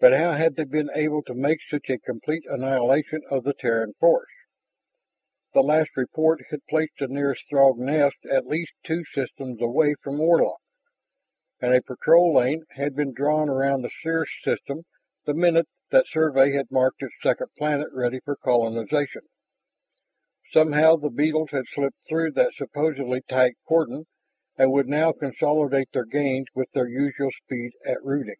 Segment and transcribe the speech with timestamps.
[0.00, 3.94] But how had they been able to make such a complete annihilation of the Terran
[3.94, 4.28] force?
[5.54, 10.18] The last report had placed the nearest Throg nest at least two systems away from
[10.18, 10.60] Warlock.
[11.60, 14.82] And a patrol lane had been drawn about the Circe system
[15.24, 19.22] the minute that Survey had marked its second planet ready for colonization.
[20.52, 24.06] Somehow the beetles had slipped through that supposedly tight cordon
[24.56, 28.36] and would now consolidate their gains with their usual speed at rooting.